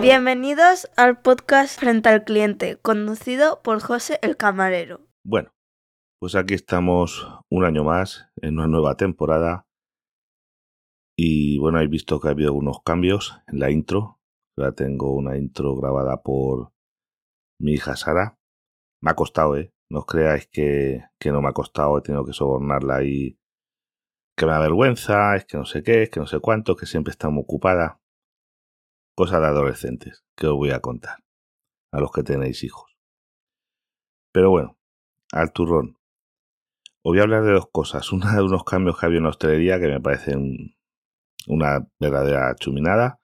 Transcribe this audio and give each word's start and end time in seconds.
Bienvenidos 0.00 0.90
al 0.96 1.20
podcast 1.20 1.78
Frente 1.78 2.08
al 2.08 2.24
Cliente, 2.24 2.76
conducido 2.76 3.62
por 3.62 3.80
José 3.80 4.18
el 4.22 4.36
Camarero. 4.36 5.00
Bueno, 5.24 5.52
pues 6.20 6.34
aquí 6.34 6.54
estamos 6.54 7.26
un 7.50 7.64
año 7.64 7.82
más 7.82 8.28
en 8.36 8.58
una 8.58 8.66
nueva 8.66 8.96
temporada. 8.96 9.66
Y 11.16 11.58
bueno, 11.58 11.78
habéis 11.78 11.90
visto 11.90 12.20
que 12.20 12.28
ha 12.28 12.32
habido 12.32 12.50
algunos 12.50 12.82
cambios 12.82 13.40
en 13.46 13.58
la 13.58 13.70
intro. 13.70 14.20
Ya 14.58 14.72
tengo 14.72 15.14
una 15.14 15.38
intro 15.38 15.74
grabada 15.76 16.22
por 16.22 16.72
mi 17.58 17.72
hija 17.72 17.96
Sara. 17.96 18.38
Me 19.02 19.10
ha 19.10 19.14
costado, 19.14 19.56
¿eh? 19.56 19.72
No 19.90 20.00
os 20.00 20.06
creáis 20.06 20.46
que 20.48 21.02
no 21.24 21.40
me 21.40 21.48
ha 21.48 21.52
costado, 21.52 21.98
he 21.98 22.02
tenido 22.02 22.24
que 22.24 22.32
sobornarla 22.32 23.02
y 23.02 23.38
que 24.36 24.46
me 24.46 24.52
avergüenza, 24.52 25.34
es 25.34 25.46
que 25.46 25.56
no 25.56 25.64
sé 25.64 25.82
qué, 25.82 26.02
es 26.04 26.10
que 26.10 26.20
no 26.20 26.26
sé 26.26 26.40
cuánto, 26.40 26.76
que 26.76 26.86
siempre 26.86 27.10
está 27.10 27.30
muy 27.30 27.42
ocupada. 27.42 28.00
Cosas 29.14 29.40
de 29.40 29.46
adolescentes 29.46 30.24
que 30.36 30.46
os 30.46 30.54
voy 30.54 30.70
a 30.70 30.80
contar 30.80 31.24
a 31.90 32.00
los 32.00 32.12
que 32.12 32.22
tenéis 32.22 32.62
hijos. 32.62 32.98
Pero 34.32 34.50
bueno, 34.50 34.78
al 35.32 35.52
turrón. 35.52 35.98
Os 37.02 37.12
voy 37.12 37.20
a 37.20 37.22
hablar 37.22 37.44
de 37.44 37.52
dos 37.52 37.70
cosas. 37.72 38.12
Una 38.12 38.34
de 38.34 38.42
unos 38.42 38.64
cambios 38.64 38.98
que 38.98 39.06
había 39.06 39.18
en 39.18 39.24
la 39.24 39.30
hostelería 39.30 39.80
que 39.80 39.88
me 39.88 40.00
parecen 40.00 40.76
una 41.48 41.88
verdadera 41.98 42.54
chuminada. 42.56 43.20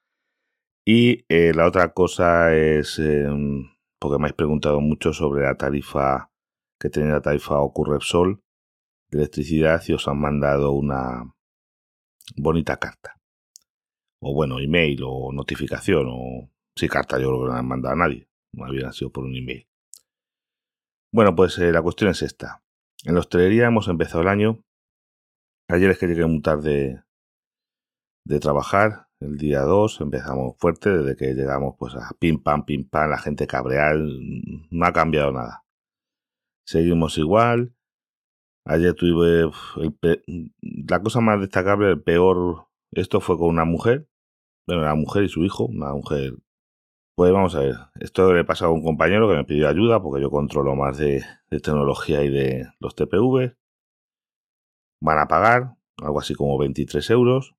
Y 0.86 1.26
eh, 1.28 1.52
la 1.54 1.66
otra 1.66 1.92
cosa 1.92 2.54
es, 2.54 2.98
em, 2.98 3.68
porque 3.98 4.18
me 4.18 4.24
habéis 4.24 4.34
preguntado 4.34 4.80
mucho 4.80 5.12
sobre 5.12 5.44
la 5.44 5.56
tarifa 5.56 6.30
que 6.80 6.88
tenía 6.88 7.12
la 7.12 7.20
tarifa 7.20 7.60
Ocurrepsol 7.60 8.42
electricidad 9.12 9.82
y 9.86 9.92
os 9.92 10.08
han 10.08 10.20
mandado 10.20 10.72
una 10.72 11.32
bonita 12.36 12.76
carta 12.78 13.22
o 14.22 14.32
bueno, 14.32 14.60
email 14.60 15.02
o 15.04 15.32
notificación 15.32 16.06
o 16.08 16.48
sí, 16.76 16.88
carta 16.88 17.18
yo 17.18 17.28
creo 17.28 17.40
que 17.40 17.46
no 17.48 17.54
han 17.54 17.66
mandado 17.66 17.94
a 17.94 17.98
nadie, 17.98 18.28
no 18.52 18.64
había 18.64 18.92
sido 18.92 19.10
por 19.10 19.24
un 19.24 19.34
email. 19.34 19.66
Bueno, 21.12 21.34
pues 21.34 21.58
eh, 21.58 21.72
la 21.72 21.82
cuestión 21.82 22.10
es 22.10 22.22
esta. 22.22 22.62
En 23.04 23.14
la 23.14 23.20
hostelería 23.20 23.66
hemos 23.66 23.88
empezado 23.88 24.22
el 24.22 24.28
año. 24.28 24.64
Ayer 25.68 25.90
es 25.90 25.98
que 25.98 26.06
llegué 26.06 26.24
muy 26.24 26.40
tarde 26.40 27.02
de 28.24 28.40
trabajar, 28.40 29.08
el 29.20 29.36
día 29.36 29.62
2 29.62 30.00
empezamos 30.00 30.56
fuerte, 30.56 30.90
desde 30.90 31.16
que 31.16 31.34
llegamos 31.34 31.74
pues 31.76 31.94
a 31.96 32.10
pim 32.18 32.40
pam, 32.40 32.64
pim 32.64 32.88
pam, 32.88 33.10
la 33.10 33.18
gente 33.18 33.48
cabreal, 33.48 34.20
no 34.70 34.86
ha 34.86 34.92
cambiado 34.92 35.32
nada. 35.32 35.64
Seguimos 36.64 37.18
igual. 37.18 37.74
Ayer 38.64 38.94
tuve 38.94 39.50
la 40.62 41.02
cosa 41.02 41.20
más 41.20 41.40
destacable, 41.40 41.90
el 41.90 42.02
peor, 42.02 42.68
esto 42.92 43.20
fue 43.20 43.36
con 43.36 43.48
una 43.48 43.64
mujer 43.64 44.08
bueno, 44.66 44.82
la 44.82 44.94
mujer 44.94 45.24
y 45.24 45.28
su 45.28 45.44
hijo, 45.44 45.66
una 45.66 45.92
mujer. 45.92 46.34
Pues 47.16 47.32
vamos 47.32 47.54
a 47.54 47.60
ver, 47.60 47.74
esto 48.00 48.32
le 48.32 48.40
he 48.40 48.44
pasado 48.44 48.70
a 48.70 48.74
un 48.74 48.82
compañero 48.82 49.28
que 49.28 49.36
me 49.36 49.44
pidió 49.44 49.68
ayuda 49.68 50.02
porque 50.02 50.22
yo 50.22 50.30
controlo 50.30 50.74
más 50.76 50.98
de, 50.98 51.24
tecnología 51.50 52.22
y 52.22 52.30
de 52.30 52.66
los 52.80 52.94
TPV. 52.94 53.56
Van 55.00 55.18
a 55.18 55.28
pagar 55.28 55.76
algo 55.98 56.20
así 56.20 56.34
como 56.34 56.58
23 56.58 57.10
euros 57.10 57.54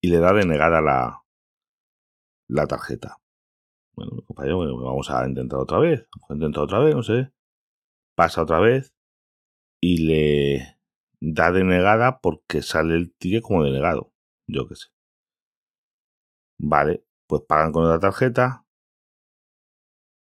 y 0.00 0.10
le 0.10 0.18
da 0.18 0.32
denegada 0.32 0.80
la, 0.80 1.24
la 2.48 2.66
tarjeta. 2.66 3.18
Bueno, 3.94 4.22
compañero, 4.26 4.58
vamos 4.58 5.10
a 5.10 5.26
intentar 5.26 5.58
otra 5.58 5.78
vez. 5.78 6.06
Vamos 6.28 6.58
otra 6.58 6.78
vez, 6.78 6.94
no 6.94 7.02
sé. 7.02 7.32
Pasa 8.14 8.42
otra 8.42 8.60
vez 8.60 8.94
y 9.80 10.06
le 10.06 10.78
da 11.20 11.52
denegada 11.52 12.20
porque 12.20 12.62
sale 12.62 12.96
el 12.96 13.12
ticket 13.14 13.42
como 13.42 13.64
denegado. 13.64 14.12
Yo 14.48 14.66
qué 14.68 14.76
sé. 14.76 14.88
Vale, 16.60 17.04
pues 17.28 17.42
pagan 17.48 17.72
con 17.72 17.84
otra 17.84 18.00
tarjeta. 18.00 18.64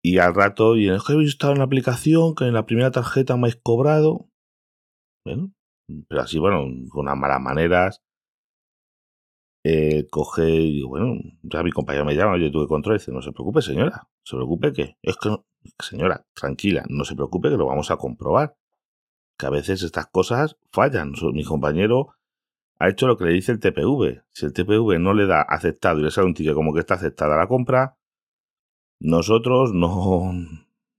Y 0.03 0.19
al 0.19 0.35
rato, 0.35 0.77
y 0.77 0.89
es 0.89 1.03
que 1.03 1.13
habéis 1.13 1.29
estado 1.29 1.53
en 1.53 1.59
la 1.59 1.65
aplicación, 1.65 2.35
que 2.35 2.45
en 2.45 2.53
la 2.53 2.65
primera 2.65 2.91
tarjeta 2.91 3.35
me 3.35 3.41
habéis 3.41 3.59
cobrado. 3.61 4.29
Bueno, 5.25 5.51
pero 6.07 6.21
así, 6.21 6.39
bueno, 6.39 6.65
con 6.89 7.01
unas 7.01 7.17
malas 7.17 7.41
maneras. 7.41 8.03
Eh, 9.65 10.07
coge 10.09 10.49
y 10.49 10.73
digo, 10.75 10.89
bueno, 10.89 11.19
ya 11.43 11.61
mi 11.61 11.71
compañero 11.71 12.05
me 12.05 12.15
llama, 12.15 12.37
yo 12.37 12.49
tuve 12.51 12.67
control, 12.67 12.95
y 12.95 12.99
dice, 12.99 13.11
no 13.11 13.21
se 13.21 13.33
preocupe, 13.33 13.61
señora, 13.61 14.07
se 14.23 14.37
preocupe 14.37 14.71
que, 14.71 14.95
es 15.01 15.17
que, 15.17 15.35
señora, 15.79 16.25
tranquila, 16.33 16.85
no 16.89 17.03
se 17.03 17.15
preocupe 17.15 17.49
que 17.49 17.57
lo 17.57 17.65
vamos 17.65 17.91
a 17.91 17.97
comprobar. 17.97 18.55
Que 19.37 19.45
a 19.45 19.49
veces 19.49 19.83
estas 19.83 20.07
cosas 20.07 20.57
fallan. 20.71 21.13
Mi 21.33 21.43
compañero 21.43 22.15
ha 22.79 22.89
hecho 22.89 23.07
lo 23.07 23.17
que 23.17 23.25
le 23.25 23.33
dice 23.33 23.51
el 23.51 23.59
TPV. 23.59 24.23
Si 24.31 24.45
el 24.45 24.53
TPV 24.53 24.99
no 24.99 25.13
le 25.13 25.27
da 25.27 25.41
aceptado 25.41 25.99
y 25.99 26.03
le 26.03 26.11
sale 26.11 26.27
un 26.27 26.33
ticket 26.33 26.53
como 26.53 26.73
que 26.73 26.79
está 26.79 26.95
aceptada 26.95 27.37
la 27.37 27.47
compra, 27.47 27.97
nosotros 28.99 29.73
no, 29.73 30.31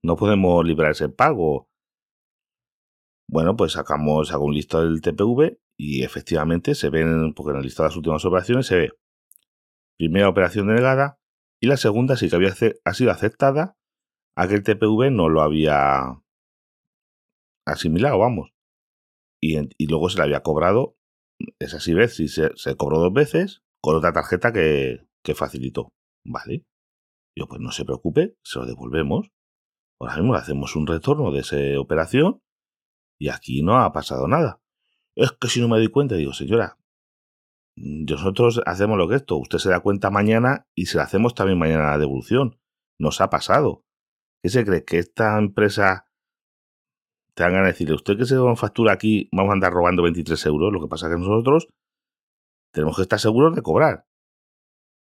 no 0.03 0.17
podemos 0.17 0.65
librar 0.65 0.93
ese 0.93 1.09
pago. 1.09 1.69
Bueno, 3.29 3.57
pues 3.57 3.73
sacamos, 3.73 4.33
hago 4.33 4.45
un 4.45 4.55
listado 4.55 4.85
del 4.85 5.03
TPV 5.03 5.59
y 5.77 6.03
efectivamente 6.03 6.75
se 6.75 6.91
ven, 6.91 7.35
porque 7.35 7.51
en 7.51 7.59
el 7.59 7.63
listado 7.63 7.85
de 7.85 7.91
las 7.91 7.97
últimas 7.97 8.25
operaciones 8.25 8.67
se 8.67 8.77
ve 8.77 8.93
primera 9.99 10.29
operación 10.29 10.69
denegada 10.69 11.19
y 11.61 11.67
la 11.67 11.77
segunda 11.77 12.17
sí 12.17 12.31
que 12.31 12.37
había 12.37 12.55
ha 12.85 12.95
sido 12.95 13.11
aceptada, 13.11 13.77
aquel 14.37 14.63
TPV 14.63 15.11
no 15.11 15.29
lo 15.29 15.43
había 15.43 16.23
asimilado, 17.73 18.19
vamos. 18.19 18.53
Y, 19.41 19.57
y 19.79 19.87
luego 19.87 20.09
se 20.11 20.19
le 20.19 20.25
había 20.25 20.43
cobrado 20.43 20.99
es 21.59 21.75
así 21.75 21.95
vez 21.95 22.17
si 22.17 22.29
se, 22.29 22.51
cobró 22.77 22.99
dos 22.99 23.13
veces 23.13 23.63
con 23.81 23.97
otra 23.97 24.13
tarjeta 24.13 24.53
que, 24.53 25.07
que 25.23 25.35
facilitó. 25.35 25.93
Vale. 26.25 26.65
Yo, 27.37 27.47
pues 27.47 27.61
no 27.61 27.71
se 27.71 27.85
preocupe, 27.85 28.37
se 28.43 28.59
lo 28.59 28.67
devolvemos. 28.67 29.31
Ahora 30.01 30.17
mismo 30.17 30.33
le 30.33 30.41
hacemos 30.41 30.75
un 30.77 30.87
retorno 30.87 31.31
de 31.31 31.41
esa 31.41 31.81
operación 31.81 32.43
y 33.21 33.29
aquí 33.29 33.63
no 33.63 33.79
ha 33.79 33.93
pasado 33.93 34.27
nada. 34.29 34.61
Es 35.17 35.33
que 35.33 35.49
si 35.49 35.61
no 35.61 35.69
me 35.69 35.79
doy 35.79 35.89
cuenta, 35.89 36.17
digo, 36.17 36.33
señora, 36.33 36.79
nosotros 37.77 38.61
hacemos 38.67 38.99
lo 38.99 39.09
que 39.09 39.17
esto, 39.17 39.37
usted 39.37 39.59
se 39.59 39.71
da 39.71 39.81
cuenta 39.81 40.11
mañana 40.11 40.67
y 40.75 40.87
se 40.87 40.99
la 40.99 41.05
hacemos 41.05 41.35
también 41.35 41.59
mañana 41.59 41.91
la 41.91 41.99
devolución. 41.99 42.61
Nos 42.99 43.21
ha 43.21 43.31
pasado. 43.31 43.85
¿Qué 44.43 44.51
se 44.51 44.65
cree? 44.65 44.85
¿Que 44.85 44.99
esta 44.99 45.39
empresa 45.39 46.08
te 47.39 47.45
van 47.45 47.55
a 47.55 47.69
decirle, 47.69 47.95
usted 47.95 48.19
que 48.19 48.25
se 48.25 48.35
factura 48.57 48.93
aquí, 48.93 49.29
vamos 49.31 49.51
a 49.51 49.53
andar 49.53 49.73
robando 49.73 50.03
23 50.03 50.45
euros. 50.47 50.73
Lo 50.73 50.81
que 50.81 50.89
pasa 50.89 51.07
es 51.07 51.13
que 51.13 51.21
nosotros 51.21 51.69
tenemos 52.73 52.97
que 52.97 53.03
estar 53.03 53.21
seguros 53.21 53.55
de 53.55 53.63
cobrar. 53.63 54.07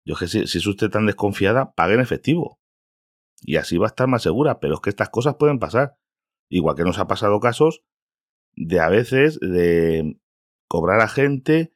Yo 0.05 0.17
que 0.17 0.27
si, 0.27 0.45
si 0.49 0.59
es 0.59 0.67
usted 0.67 0.91
tan 0.91 1.07
desconfiada, 1.07 1.73
pague 1.75 1.95
en 1.95 2.01
efectivo. 2.01 2.59
Y 3.43 3.57
así 3.57 3.79
va 3.79 3.87
a 3.87 3.95
estar 3.95 4.09
más 4.09 4.23
segura. 4.23 4.59
Pero 4.59 4.75
es 4.75 4.81
que 4.81 4.91
estas 4.91 5.09
cosas 5.09 5.37
pueden 5.37 5.61
pasar. 5.61 5.99
Igual 6.51 6.75
que 6.75 6.83
nos 6.83 6.99
ha 6.99 7.07
pasado 7.07 7.39
casos 7.39 7.85
de 8.57 8.81
a 8.81 8.89
veces 8.89 9.39
de 9.39 10.19
cobrar 10.69 11.01
a 11.03 11.09
gente 11.09 11.75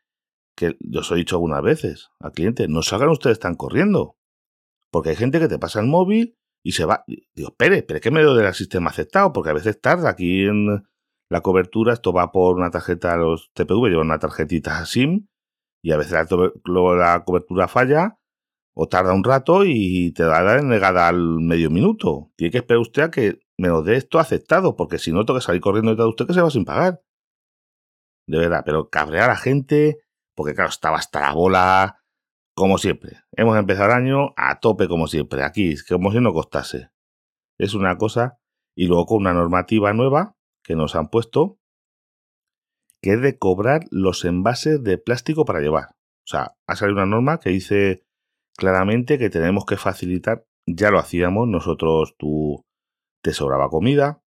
que 0.56 0.76
yo 0.80 1.00
os 1.00 1.12
he 1.12 1.14
dicho 1.14 1.36
algunas 1.36 1.62
veces 1.62 2.08
a 2.18 2.32
clientes, 2.32 2.68
no 2.68 2.82
salgan 2.82 3.10
ustedes 3.10 3.38
tan 3.38 3.54
corriendo. 3.54 4.16
Porque 4.90 5.10
hay 5.10 5.16
gente 5.16 5.38
que 5.38 5.46
te 5.46 5.60
pasa 5.60 5.78
el 5.78 5.86
móvil 5.86 6.36
y 6.62 6.72
se 6.72 6.84
va. 6.84 7.04
Digo, 7.06 7.50
espere, 7.50 7.78
espere 7.78 8.00
que 8.00 8.10
me 8.10 8.22
lo 8.22 8.34
del 8.34 8.52
sistema 8.54 8.90
aceptado, 8.90 9.32
porque 9.32 9.50
a 9.50 9.54
veces 9.54 9.80
tarda. 9.80 10.10
Aquí 10.10 10.44
en 10.44 10.82
la 11.30 11.40
cobertura, 11.40 11.92
esto 11.92 12.12
va 12.12 12.32
por 12.32 12.56
una 12.56 12.70
tarjeta, 12.70 13.16
los 13.16 13.50
TPV 13.54 13.88
llevan 13.88 14.06
una 14.06 14.18
tarjetita 14.18 14.84
SIM, 14.86 15.28
y 15.82 15.92
a 15.92 15.96
veces 15.96 16.12
la, 16.12 16.26
la 16.96 17.24
cobertura 17.24 17.68
falla, 17.68 18.18
o 18.74 18.88
tarda 18.88 19.12
un 19.12 19.24
rato 19.24 19.64
y 19.64 20.12
te 20.12 20.24
da 20.24 20.42
la 20.42 20.62
negada 20.62 21.08
al 21.08 21.40
medio 21.40 21.70
minuto. 21.70 22.32
Tiene 22.36 22.50
que 22.52 22.58
esperar 22.58 22.80
usted 22.80 23.02
a 23.02 23.10
que 23.10 23.40
me 23.58 23.68
lo 23.68 23.82
dé 23.82 23.96
esto 23.96 24.18
aceptado, 24.18 24.76
porque 24.76 24.98
si 24.98 25.12
no, 25.12 25.24
tengo 25.24 25.38
que 25.38 25.44
salir 25.44 25.60
corriendo 25.60 25.90
detrás 25.90 26.06
de 26.06 26.10
usted 26.10 26.26
que 26.26 26.34
se 26.34 26.42
va 26.42 26.50
sin 26.50 26.64
pagar. 26.64 27.02
De 28.26 28.38
verdad, 28.38 28.62
pero 28.64 28.88
cabrear 28.88 29.24
a 29.24 29.32
la 29.32 29.36
gente, 29.36 29.98
porque 30.34 30.54
claro, 30.54 30.70
estaba 30.70 30.98
hasta 30.98 31.20
la 31.20 31.32
bola 31.32 31.99
como 32.60 32.76
siempre, 32.76 33.22
hemos 33.32 33.56
empezado 33.56 33.86
el 33.86 33.96
año 33.96 34.34
a 34.36 34.60
tope 34.60 34.86
como 34.86 35.06
siempre, 35.06 35.42
aquí, 35.44 35.74
como 35.88 36.12
si 36.12 36.20
no 36.20 36.34
costase. 36.34 36.90
Es 37.58 37.72
una 37.72 37.96
cosa, 37.96 38.38
y 38.76 38.86
luego 38.86 39.06
con 39.06 39.22
una 39.22 39.32
normativa 39.32 39.94
nueva 39.94 40.36
que 40.62 40.76
nos 40.76 40.94
han 40.94 41.08
puesto, 41.08 41.58
que 43.00 43.14
es 43.14 43.22
de 43.22 43.38
cobrar 43.38 43.84
los 43.90 44.26
envases 44.26 44.84
de 44.84 44.98
plástico 44.98 45.46
para 45.46 45.60
llevar. 45.60 45.96
O 46.22 46.26
sea, 46.26 46.54
ha 46.66 46.76
salido 46.76 46.98
una 46.98 47.06
norma 47.06 47.40
que 47.40 47.48
dice 47.48 48.04
claramente 48.58 49.16
que 49.16 49.30
tenemos 49.30 49.64
que 49.64 49.78
facilitar, 49.78 50.44
ya 50.66 50.90
lo 50.90 50.98
hacíamos, 50.98 51.48
nosotros 51.48 52.14
tú 52.18 52.66
te 53.22 53.32
sobraba 53.32 53.70
comida, 53.70 54.22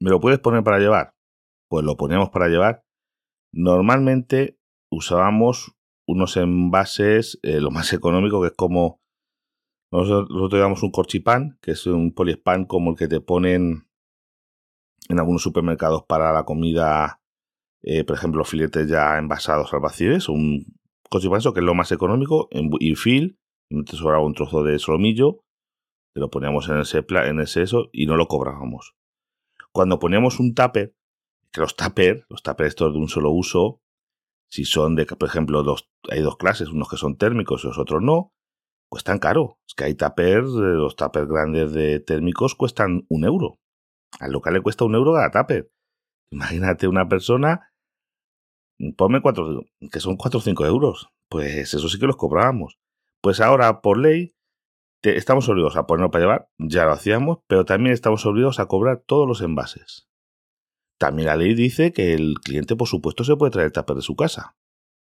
¿me 0.00 0.10
lo 0.10 0.18
puedes 0.18 0.40
poner 0.40 0.64
para 0.64 0.80
llevar? 0.80 1.14
Pues 1.68 1.84
lo 1.84 1.96
poníamos 1.96 2.30
para 2.30 2.48
llevar. 2.48 2.82
Normalmente 3.52 4.58
usábamos 4.90 5.76
unos 6.06 6.36
envases, 6.36 7.38
eh, 7.42 7.60
lo 7.60 7.70
más 7.70 7.92
económico, 7.92 8.40
que 8.40 8.48
es 8.48 8.54
como 8.56 9.00
nosotros, 9.92 10.30
nosotros 10.30 10.58
llevamos 10.58 10.82
un 10.82 10.90
corchipán, 10.90 11.58
que 11.60 11.72
es 11.72 11.86
un 11.86 12.12
poliespan 12.14 12.64
como 12.64 12.92
el 12.92 12.96
que 12.96 13.08
te 13.08 13.20
ponen 13.20 13.88
en 15.08 15.18
algunos 15.18 15.42
supermercados 15.42 16.04
para 16.06 16.32
la 16.32 16.44
comida, 16.44 17.20
eh, 17.82 18.04
por 18.04 18.16
ejemplo, 18.16 18.44
filetes 18.44 18.88
ya 18.88 19.18
envasados 19.18 19.72
al 19.74 19.80
vacío, 19.80 20.16
es 20.16 20.28
un 20.28 20.64
cochipanso, 21.10 21.52
que 21.52 21.60
es 21.60 21.66
lo 21.66 21.74
más 21.74 21.92
económico, 21.92 22.48
en 22.50 22.70
infil, 22.80 23.38
te 23.68 23.96
sobraba 23.96 24.24
un 24.24 24.34
trozo 24.34 24.64
de 24.64 24.78
solomillo, 24.78 25.44
que 26.14 26.20
lo 26.20 26.30
poníamos 26.30 26.68
en 26.68 26.78
ese, 26.78 27.04
en 27.08 27.40
ese 27.40 27.62
eso 27.62 27.90
y 27.92 28.06
no 28.06 28.16
lo 28.16 28.28
cobrábamos. 28.28 28.94
Cuando 29.72 29.98
poníamos 29.98 30.40
un 30.40 30.54
tupper, 30.54 30.94
que 31.52 31.60
los 31.60 31.76
tupper, 31.76 32.24
los 32.28 32.42
tupper 32.42 32.66
estos 32.66 32.92
de 32.92 32.98
un 32.98 33.08
solo 33.08 33.30
uso, 33.30 33.82
si 34.52 34.66
son 34.66 34.96
de, 34.96 35.06
por 35.06 35.26
ejemplo, 35.26 35.62
dos, 35.62 35.88
hay 36.10 36.20
dos 36.20 36.36
clases, 36.36 36.68
unos 36.68 36.90
que 36.90 36.98
son 36.98 37.16
térmicos 37.16 37.64
y 37.64 37.68
los 37.68 37.78
otros 37.78 38.02
no, 38.02 38.34
cuestan 38.90 39.18
caro. 39.18 39.58
Es 39.66 39.74
que 39.74 39.84
hay 39.84 39.94
tuppers, 39.94 40.48
eh, 40.48 40.76
los 40.76 40.94
tuppers 40.94 41.26
grandes 41.26 41.72
de 41.72 42.00
térmicos 42.00 42.54
cuestan 42.54 43.06
un 43.08 43.24
euro. 43.24 43.58
Al 44.20 44.32
local 44.32 44.52
le 44.52 44.60
cuesta 44.60 44.84
un 44.84 44.94
euro 44.94 45.14
cada 45.14 45.30
tupper. 45.30 45.70
Imagínate 46.30 46.86
una 46.86 47.08
persona, 47.08 47.72
ponme 48.98 49.22
cuatro, 49.22 49.64
que 49.90 50.00
son 50.00 50.18
cuatro 50.18 50.38
o 50.38 50.42
cinco 50.42 50.66
euros. 50.66 51.08
Pues 51.30 51.72
eso 51.72 51.88
sí 51.88 51.98
que 51.98 52.06
los 52.06 52.16
cobrábamos. 52.16 52.78
Pues 53.22 53.40
ahora, 53.40 53.80
por 53.80 53.96
ley, 53.96 54.34
estamos 55.02 55.48
obligados 55.48 55.76
a 55.76 55.86
ponerlo 55.86 56.10
para 56.10 56.24
llevar, 56.24 56.48
ya 56.58 56.84
lo 56.84 56.92
hacíamos, 56.92 57.38
pero 57.46 57.64
también 57.64 57.94
estamos 57.94 58.26
obligados 58.26 58.60
a 58.60 58.66
cobrar 58.66 59.02
todos 59.06 59.26
los 59.26 59.40
envases. 59.40 60.10
También 61.02 61.26
la 61.26 61.36
ley 61.36 61.54
dice 61.54 61.92
que 61.92 62.14
el 62.14 62.34
cliente, 62.44 62.76
por 62.76 62.86
supuesto, 62.86 63.24
se 63.24 63.34
puede 63.34 63.50
traer 63.50 63.66
el 63.66 63.72
tupper 63.72 63.96
de 63.96 64.02
su 64.02 64.14
casa. 64.14 64.56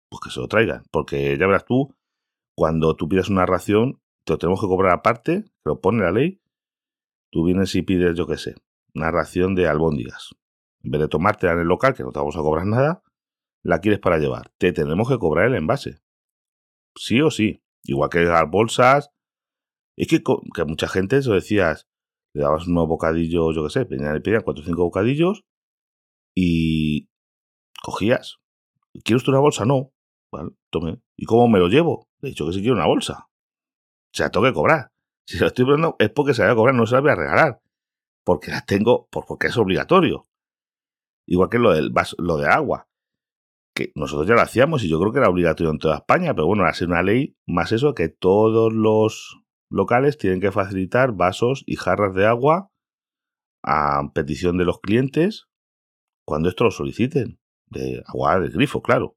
Pues 0.09 0.21
que 0.23 0.29
se 0.29 0.39
lo 0.39 0.47
traigan, 0.47 0.83
porque 0.89 1.37
ya 1.37 1.47
verás 1.47 1.65
tú, 1.65 1.93
cuando 2.55 2.95
tú 2.95 3.09
pides 3.09 3.27
una 3.27 3.45
ración, 3.45 4.01
te 4.23 4.31
lo 4.31 4.37
tenemos 4.37 4.61
que 4.61 4.67
cobrar 4.67 4.93
aparte, 4.93 5.41
te 5.41 5.51
lo 5.65 5.81
pone 5.81 6.01
la 6.01 6.13
ley. 6.13 6.39
Tú 7.29 7.43
vienes 7.43 7.75
y 7.75 7.81
pides, 7.81 8.15
yo 8.15 8.25
qué 8.25 8.37
sé, 8.37 8.55
una 8.95 9.11
ración 9.11 9.53
de 9.53 9.67
albóndigas. 9.67 10.29
En 10.81 10.91
vez 10.91 11.01
de 11.01 11.07
tomártela 11.09 11.51
en 11.51 11.59
el 11.59 11.67
local, 11.67 11.93
que 11.93 12.03
no 12.03 12.13
te 12.13 12.19
vamos 12.19 12.37
a 12.37 12.41
cobrar 12.41 12.65
nada, 12.65 13.03
la 13.61 13.81
quieres 13.81 13.99
para 13.99 14.17
llevar. 14.17 14.49
Te 14.59 14.71
tenemos 14.71 15.09
que 15.09 15.19
cobrar 15.19 15.47
el 15.47 15.55
envase. 15.55 15.99
Sí 16.95 17.19
o 17.19 17.29
sí. 17.31 17.61
Igual 17.83 18.09
que 18.09 18.19
las 18.21 18.49
bolsas. 18.49 19.11
Es 19.97 20.07
que, 20.07 20.23
que 20.23 20.63
mucha 20.63 20.87
gente, 20.87 21.17
eso 21.17 21.33
decías, 21.33 21.89
le 22.33 22.43
dabas 22.43 22.65
unos 22.65 22.87
bocadillos, 22.87 23.53
yo 23.53 23.63
qué 23.65 23.69
sé, 23.69 23.79
le 23.89 24.21
pedían 24.21 24.41
cuatro 24.41 24.63
o 24.63 24.65
cinco 24.65 24.83
bocadillos 24.83 25.43
y 26.35 27.09
cogías. 27.81 28.37
¿Quieres 29.03 29.23
tú 29.23 29.31
una 29.31 29.39
bolsa? 29.39 29.65
No. 29.65 29.91
Vale, 30.31 30.51
tome. 30.69 31.01
¿Y 31.17 31.25
cómo 31.25 31.47
me 31.47 31.59
lo 31.59 31.67
llevo? 31.67 32.07
Le 32.21 32.29
he 32.29 32.31
dicho 32.31 32.45
que 32.45 32.53
si 32.53 32.61
quiero 32.61 32.75
una 32.75 32.87
bolsa. 32.87 33.27
O 33.27 34.13
sea, 34.13 34.29
tengo 34.29 34.45
que 34.45 34.53
cobrar. 34.53 34.91
Si 35.25 35.37
lo 35.39 35.47
estoy 35.47 35.65
poniendo 35.65 35.95
es 35.99 36.09
porque 36.09 36.33
se 36.33 36.41
la 36.41 36.49
voy 36.49 36.53
a 36.53 36.55
cobrar, 36.57 36.75
no 36.75 36.85
se 36.85 36.95
la 36.95 37.01
voy 37.01 37.11
a 37.11 37.15
regalar. 37.15 37.61
Porque 38.25 38.51
las 38.51 38.65
tengo, 38.65 39.07
porque 39.09 39.47
es 39.47 39.57
obligatorio. 39.57 40.27
Igual 41.27 41.49
que 41.49 41.59
lo, 41.59 41.71
del, 41.71 41.91
lo 42.17 42.37
de 42.37 42.47
agua. 42.47 42.87
Que 43.73 43.91
nosotros 43.95 44.27
ya 44.27 44.35
lo 44.35 44.41
hacíamos 44.41 44.83
y 44.83 44.89
yo 44.89 44.99
creo 44.99 45.13
que 45.13 45.19
era 45.19 45.29
obligatorio 45.29 45.71
en 45.71 45.79
toda 45.79 45.97
España, 45.97 46.33
pero 46.33 46.47
bueno, 46.47 46.65
ha 46.65 46.73
sido 46.73 46.91
una 46.91 47.03
ley 47.03 47.37
más 47.47 47.71
eso 47.71 47.93
que 47.95 48.09
todos 48.09 48.73
los 48.73 49.41
locales 49.69 50.17
tienen 50.17 50.41
que 50.41 50.51
facilitar 50.51 51.13
vasos 51.13 51.63
y 51.65 51.77
jarras 51.77 52.13
de 52.13 52.25
agua 52.25 52.69
a 53.63 54.01
petición 54.13 54.57
de 54.57 54.65
los 54.65 54.81
clientes 54.81 55.47
cuando 56.25 56.49
esto 56.49 56.63
lo 56.63 56.71
soliciten. 56.71 57.39
De 57.67 58.03
agua 58.05 58.39
del 58.39 58.51
grifo, 58.51 58.81
claro. 58.81 59.15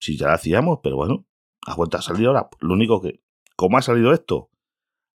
Si 0.00 0.16
ya 0.16 0.28
lo 0.28 0.32
hacíamos, 0.32 0.80
pero 0.82 0.96
bueno, 0.96 1.26
a 1.66 1.74
cuenta 1.74 1.98
ha 1.98 2.02
salido 2.02 2.30
ahora. 2.30 2.48
Lo 2.60 2.74
único 2.74 3.02
que, 3.02 3.20
¿cómo 3.56 3.76
ha 3.76 3.82
salido 3.82 4.12
esto? 4.12 4.50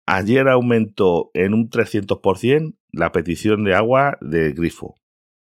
Ayer 0.05 0.47
aumentó 0.47 1.31
en 1.33 1.53
un 1.53 1.69
300% 1.69 2.77
la 2.91 3.11
petición 3.11 3.63
de 3.63 3.75
agua 3.75 4.17
de 4.21 4.51
grifo. 4.51 4.95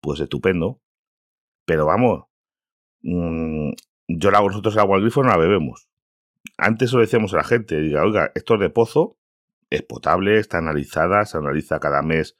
Pues 0.01 0.19
estupendo. 0.19 0.81
Pero 1.65 1.85
vamos, 1.85 2.25
mmm, 3.01 3.71
yo 4.07 4.31
la, 4.31 4.41
nosotros 4.41 4.75
el 4.75 4.81
agua 4.81 4.97
del 4.97 5.05
grifo 5.05 5.23
no 5.23 5.29
la 5.29 5.37
bebemos. 5.37 5.89
Antes 6.57 6.93
lo 6.93 6.99
decíamos 6.99 7.33
a 7.33 7.37
la 7.37 7.43
gente, 7.43 7.79
diga, 7.79 8.03
oiga, 8.03 8.31
esto 8.35 8.55
es 8.55 8.59
de 8.59 8.69
pozo, 8.69 9.17
es 9.69 9.81
potable, 9.81 10.39
está 10.39 10.57
analizada, 10.57 11.25
se 11.25 11.37
analiza 11.37 11.79
cada 11.79 12.01
mes 12.01 12.37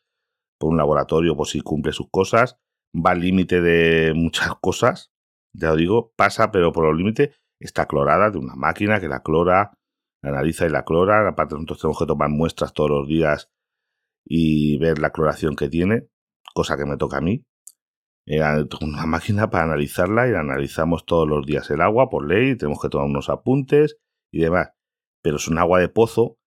un 0.68 0.78
laboratorio 0.78 1.36
por 1.36 1.48
si 1.48 1.62
cumple 1.62 1.92
sus 1.94 2.10
cosas, 2.10 2.58
va 2.94 3.12
al 3.12 3.22
límite 3.22 3.62
de 3.62 4.14
muchas 4.14 4.56
cosas, 4.62 5.12
ya 5.54 5.70
lo 5.70 5.76
digo, 5.76 6.14
pasa, 6.16 6.52
pero 6.52 6.72
por 6.72 6.86
el 6.90 6.98
límite 6.98 7.34
está 7.60 7.88
clorada 7.88 8.30
de 8.32 8.38
una 8.38 8.56
máquina 8.56 9.00
que 9.00 9.08
la 9.08 9.22
clora, 9.22 9.78
la 10.22 10.30
analiza 10.30 10.66
y 10.66 10.70
la 10.70 10.84
clora. 10.84 11.28
Aparte, 11.28 11.56
nosotros 11.56 11.80
tenemos 11.80 12.00
que 12.00 12.06
tomar 12.06 12.30
muestras 12.30 12.74
todos 12.74 12.90
los 12.90 13.08
días 13.08 13.52
y 14.26 14.78
ver 14.78 15.00
la 15.00 15.12
cloración 15.12 15.56
que 15.56 15.70
tiene, 15.70 16.08
cosa 16.54 16.78
que 16.78 16.86
me 16.86 16.98
toca 16.98 17.18
a 17.18 17.22
mí. 17.22 17.46
Era 18.26 18.66
una 18.82 19.06
máquina 19.06 19.50
para 19.50 19.66
analizarla 19.66 20.28
y 20.28 20.32
la 20.32 20.40
analizamos 20.40 21.06
todos 21.06 21.28
los 21.28 21.46
días 21.46 21.70
el 21.70 21.82
agua 21.82 22.10
por 22.10 22.28
ley, 22.28 22.56
tenemos 22.58 22.82
que 22.82 22.90
tomar 22.90 23.08
unos 23.08 23.30
apuntes 23.30 23.98
y 24.32 24.40
demás. 24.40 24.72
Pero 25.22 25.38
es 25.38 25.48
un 25.48 25.58
agua 25.58 25.80
de 25.80 25.90
pozo 25.90 26.38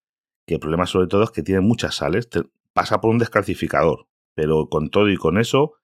que 0.46 0.54
el 0.54 0.60
problema 0.60 0.86
sobre 0.86 1.08
todo 1.08 1.24
es 1.24 1.30
que 1.30 1.42
tiene 1.42 1.60
muchas 1.60 1.96
sales, 1.96 2.28
pasa 2.76 3.00
por 3.00 3.10
un 3.10 3.16
descalcificador, 3.18 4.06
pero 4.34 4.68
con 4.68 4.90
todo 4.90 5.08
y 5.08 5.16
con 5.16 5.38
eso 5.38 5.76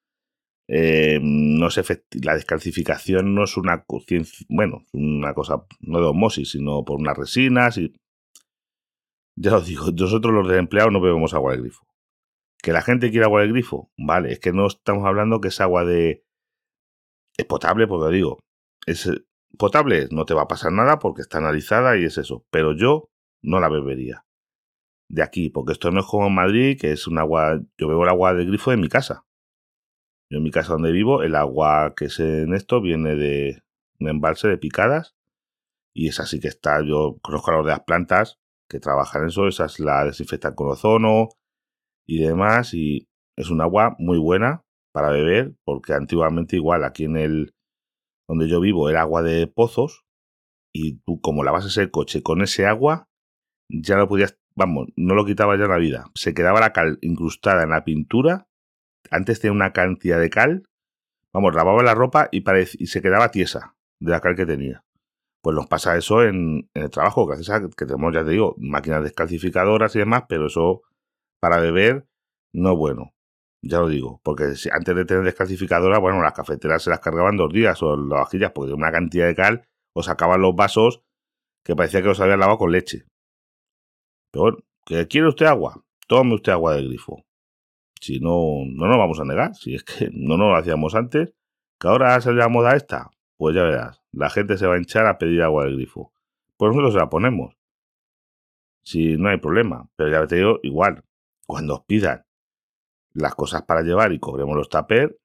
eh, 0.69 1.19
no 1.23 1.69
es 1.69 2.05
la 2.23 2.35
descalcificación 2.35 3.35
no 3.35 3.45
es 3.45 3.57
una 3.57 3.85
bueno, 4.51 4.85
una 4.93 5.33
cosa 5.33 5.65
no 5.81 6.01
de 6.01 6.07
osmosis, 6.07 6.51
sino 6.51 6.85
por 6.85 7.01
unas 7.01 7.17
resinas 7.17 7.79
y 7.79 7.95
ya 9.37 9.57
os 9.57 9.67
digo, 9.67 9.87
nosotros 9.99 10.35
los 10.35 10.47
de 10.47 10.59
empleados 10.59 10.93
no 10.93 11.01
bebemos 11.01 11.33
agua 11.33 11.53
de 11.53 11.63
grifo. 11.63 11.87
¿Que 12.63 12.73
la 12.73 12.83
gente 12.83 13.11
quiere 13.11 13.25
agua 13.25 13.41
de 13.41 13.49
grifo? 13.49 13.91
Vale, 13.97 14.31
es 14.31 14.39
que 14.39 14.53
no 14.53 14.67
estamos 14.67 15.07
hablando 15.07 15.41
que 15.41 15.49
es 15.49 15.61
agua 15.63 15.85
de... 15.85 16.23
Es 17.39 17.47
potable, 17.47 17.87
porque 17.89 18.15
digo, 18.15 18.39
es 18.87 19.11
potable, 19.59 20.09
no 20.11 20.27
te 20.27 20.35
va 20.35 20.43
a 20.43 20.49
pasar 20.49 20.73
nada 20.73 20.99
porque 20.99 21.23
está 21.23 21.39
analizada 21.39 21.97
y 21.97 22.05
es 22.05 22.19
eso. 22.19 22.45
Pero 22.51 22.77
yo 22.77 23.09
no 23.43 23.59
la 23.59 23.71
bebería. 23.71 24.27
De 25.13 25.23
aquí, 25.23 25.51
porque 25.51 25.73
esto 25.73 25.91
no 25.91 26.01
es 26.01 26.07
como 26.07 26.27
en 26.29 26.35
Madrid, 26.35 26.79
que 26.81 26.93
es 26.93 27.07
un 27.07 27.19
agua... 27.19 27.61
Yo 27.79 27.89
bebo 27.89 28.05
el 28.05 28.09
agua 28.09 28.33
de 28.35 28.47
grifo 28.47 28.71
de 28.71 28.79
mi 28.79 28.89
casa. 28.89 29.27
Yo 30.31 30.39
en 30.39 30.43
mi 30.43 30.51
casa 30.51 30.73
donde 30.73 30.91
vivo, 30.91 31.23
el 31.23 31.35
agua 31.35 31.93
que 31.95 32.07
es 32.07 32.19
en 32.19 32.55
esto 32.55 32.81
viene 32.81 33.15
de 33.15 33.63
un 34.01 34.09
embalse 34.09 34.49
de 34.49 34.57
picadas. 34.57 35.15
Y 35.95 36.09
es 36.09 36.19
así 36.19 36.41
que 36.41 36.49
está, 36.49 36.83
yo 36.83 37.19
conozco 37.21 37.51
a 37.51 37.57
los 37.57 37.67
de 37.67 37.73
las 37.73 37.85
plantas 37.85 38.41
que 38.71 38.81
trabajan 38.81 39.23
en 39.23 39.29
eso, 39.29 39.47
esas 39.47 39.79
la 39.79 40.05
desinfectan 40.05 40.55
con 40.55 40.71
ozono, 40.71 41.29
y 42.07 42.23
demás. 42.23 42.73
Y 42.73 43.09
es 43.37 43.51
un 43.51 43.61
agua 43.61 43.95
muy 43.99 44.19
buena 44.19 44.65
para 44.93 45.11
beber, 45.11 45.55
porque 45.65 45.93
antiguamente 45.93 46.57
igual 46.57 46.85
aquí 46.85 47.05
en 47.05 47.17
el 47.17 47.55
donde 48.29 48.49
yo 48.49 48.61
vivo 48.61 48.89
era 48.89 49.03
agua 49.03 49.23
de 49.23 49.47
pozos 49.47 50.05
y 50.75 51.01
tú 51.01 51.21
como 51.21 51.45
lavas 51.45 51.67
ese 51.67 51.91
coche 51.91 52.23
con 52.23 52.41
ese 52.41 52.67
agua, 52.67 53.09
ya 53.69 53.97
no 53.97 54.09
podías, 54.09 54.39
vamos, 54.55 54.89
no 54.97 55.15
lo 55.15 55.25
quitaba 55.25 55.57
ya 55.57 55.65
en 55.65 55.71
la 55.71 55.79
vida. 55.79 56.05
Se 56.15 56.35
quedaba 56.35 56.61
la 56.61 56.73
cal 56.73 56.99
incrustada 57.01 57.63
en 57.63 57.71
la 57.71 57.85
pintura. 57.85 58.47
Antes 59.11 59.41
tenía 59.41 59.53
una 59.53 59.73
cantidad 59.73 60.21
de 60.21 60.31
cal. 60.31 60.65
Vamos, 61.33 61.55
lavaba 61.55 61.83
la 61.83 61.95
ropa 61.95 62.29
y, 62.31 62.45
y 62.79 62.87
se 62.87 63.03
quedaba 63.03 63.31
tiesa 63.31 63.75
de 64.01 64.11
la 64.11 64.21
cal 64.21 64.37
que 64.37 64.47
tenía. 64.47 64.85
Pues 65.43 65.57
nos 65.57 65.67
pasa 65.67 65.97
eso 65.97 66.23
en, 66.23 66.71
el 66.75 66.91
trabajo, 66.91 67.27
gracias 67.27 67.51
a 67.51 67.61
que 67.61 67.85
tenemos, 67.85 68.15
ya 68.15 68.25
te 68.25 68.31
digo, 68.31 68.55
máquinas 68.59 69.03
descalcificadoras 69.03 69.95
y 69.97 69.99
demás, 69.99 70.25
pero 70.29 70.47
eso 70.47 70.83
para 71.41 71.59
beber 71.59 72.07
no 72.53 72.77
bueno. 72.77 73.13
Ya 73.65 73.79
lo 73.79 73.89
digo, 73.89 74.21
porque 74.25 74.55
si, 74.55 74.69
antes 74.71 74.95
de 74.95 75.05
tener 75.05 75.25
descalcificadora, 75.25 75.99
bueno, 75.99 76.23
las 76.23 76.33
cafeteras 76.33 76.83
se 76.83 76.91
las 76.91 77.01
cargaban 77.01 77.37
dos 77.37 77.53
días 77.53 77.83
o 77.83 77.97
las 77.97 78.21
vajillas, 78.21 78.53
porque 78.53 78.69
de 78.69 78.75
una 78.75 78.93
cantidad 78.93 79.27
de 79.27 79.35
cal 79.35 79.69
o 79.95 80.03
sacaban 80.03 80.41
los 80.41 80.55
vasos 80.55 81.03
que 81.65 81.77
parecía 81.77 82.03
que 82.03 82.09
los 82.09 82.21
habían 82.21 82.41
lavado 82.41 82.59
con 82.59 82.73
leche. 82.73 83.05
Pero 84.33 84.57
¿que 84.85 85.07
quiere 85.07 85.29
usted 85.29 85.47
agua? 85.47 85.85
Tome 86.09 86.35
usted 86.35 86.53
agua 86.53 86.75
del 86.75 86.89
grifo. 86.89 87.25
Si 88.01 88.19
no, 88.19 88.65
no 88.67 88.89
nos 88.89 88.99
vamos 88.99 89.21
a 89.21 89.25
negar. 89.25 89.55
Si 89.55 89.77
es 89.77 89.85
que 89.85 90.11
no 90.13 90.37
nos 90.37 90.49
lo 90.51 90.57
hacíamos 90.57 90.97
antes, 90.97 91.33
que 91.79 91.87
ahora 91.87 92.21
se 92.21 92.33
la 92.33 92.49
moda 92.49 92.75
esta, 92.75 93.11
pues 93.37 93.55
ya 93.55 93.63
verás, 93.63 94.03
la 94.11 94.31
gente 94.31 94.59
se 94.59 94.67
va 94.67 94.75
a 94.75 94.79
hinchar 94.79 95.07
a 95.07 95.19
pedir 95.19 95.43
agua 95.43 95.65
del 95.65 95.77
grifo. 95.77 96.13
Pues 96.57 96.71
nosotros 96.71 96.95
se 96.95 96.99
la 96.99 97.09
ponemos. 97.09 97.57
Si 98.83 99.17
no 99.17 99.29
hay 99.29 99.39
problema. 99.39 99.89
Pero 99.97 100.11
ya 100.11 100.27
te 100.27 100.37
digo, 100.37 100.59
igual, 100.63 101.05
cuando 101.47 101.75
os 101.75 101.85
pidan 101.85 102.25
las 103.13 103.35
cosas 103.35 103.63
para 103.63 103.83
llevar 103.83 104.13
y 104.13 104.19
cobremos 104.19 104.57
los 104.57 104.69
tupper, 104.69 105.19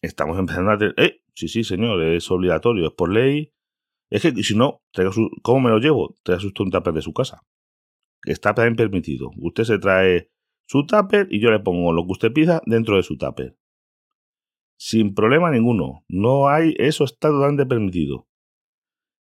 estamos 0.00 0.38
empezando 0.38 0.72
a 0.72 0.78
tener, 0.78 0.94
eh, 0.96 1.22
sí, 1.34 1.48
sí, 1.48 1.64
señor, 1.64 2.02
es 2.02 2.30
obligatorio, 2.30 2.86
es 2.88 2.92
por 2.92 3.12
ley. 3.12 3.53
Es 4.14 4.22
que 4.22 4.44
si 4.44 4.56
no, 4.56 4.80
¿cómo 5.42 5.58
me 5.58 5.70
lo 5.70 5.80
llevo? 5.80 6.14
Traiga 6.22 6.46
usted 6.46 6.62
un 6.62 6.70
tupper 6.70 6.94
de 6.94 7.02
su 7.02 7.12
casa. 7.12 7.42
Está 8.24 8.54
también 8.54 8.76
permitido. 8.76 9.32
Usted 9.38 9.64
se 9.64 9.80
trae 9.80 10.30
su 10.68 10.86
tupper 10.86 11.26
y 11.32 11.40
yo 11.40 11.50
le 11.50 11.58
pongo 11.58 11.92
lo 11.92 12.04
que 12.04 12.12
usted 12.12 12.32
pida 12.32 12.62
dentro 12.64 12.94
de 12.94 13.02
su 13.02 13.18
tupper. 13.18 13.56
Sin 14.78 15.16
problema 15.16 15.50
ninguno. 15.50 16.04
No 16.08 16.48
hay, 16.48 16.76
eso 16.78 17.02
está 17.02 17.30
totalmente 17.30 17.66
permitido. 17.66 18.28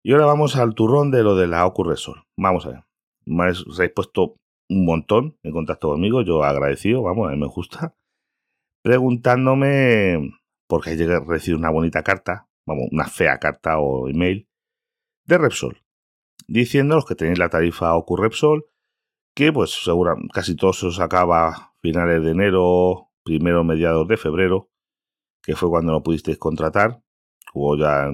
Y 0.03 0.15
ahora 0.15 0.27
vamos 0.27 0.57
al 0.57 0.75
turrón 0.75 1.13
de 1.13 1.23
lo 1.23 1.37
de 1.37 1.47
la 1.47 1.65
Ocurresol. 1.65 2.25
Vamos 2.37 2.67
a 2.67 2.71
ver. 2.71 2.85
Me 3.25 3.45
habéis 3.45 3.93
puesto 3.95 4.35
un 4.69 4.85
montón 4.85 5.39
en 5.45 5.53
contacto 5.53 5.91
conmigo, 5.91 6.23
yo 6.23 6.43
agradecido, 6.43 7.03
vamos, 7.03 7.29
a 7.29 7.31
mí 7.31 7.39
me 7.39 7.47
gusta, 7.47 7.95
preguntándome, 8.83 10.33
porque 10.67 10.91
ayer 10.91 11.23
recibí 11.25 11.57
una 11.57 11.71
bonita 11.71 12.03
carta 12.03 12.49
vamos, 12.67 12.89
una 12.91 13.07
fea 13.07 13.39
carta 13.39 13.79
o 13.79 14.09
email 14.09 14.49
de 15.33 15.39
Repsol, 15.39 15.83
diciendo 16.47 16.95
los 16.95 17.07
que 17.07 17.15
tenéis 17.15 17.39
la 17.39 17.49
tarifa 17.49 17.95
OCU 17.95 18.17
Repsol, 18.17 18.67
que 19.35 19.53
pues 19.53 19.71
segura, 19.83 20.15
casi 20.33 20.55
todo 20.55 20.73
se 20.73 20.87
os 20.87 21.01
acaba 21.01 21.75
finales 21.81 22.23
de 22.23 22.31
enero, 22.31 23.11
primero 23.25 23.65
mediados 23.65 24.07
de 24.09 24.17
febrero, 24.17 24.71
que 25.43 25.57
fue 25.57 25.71
cuando 25.71 25.93
no 25.93 26.03
pudisteis 26.03 26.39
contratar, 26.39 27.03
o 27.55 27.77
ya 27.77 28.11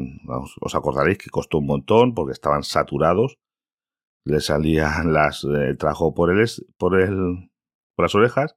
os 0.61 0.75
acordaréis 0.75 1.19
que 1.19 1.31
costó 1.31 1.59
un 1.59 1.67
montón 1.67 2.15
porque 2.15 2.33
estaban 2.33 2.63
saturados, 2.63 3.39
le 4.25 4.41
salían 4.41 5.13
las, 5.13 5.45
el 5.45 5.77
trabajo 5.77 6.15
por, 6.15 6.31
el, 6.31 6.47
por, 6.77 7.01
el, 7.01 7.51
por 7.97 8.05
las 8.05 8.15
orejas. 8.15 8.57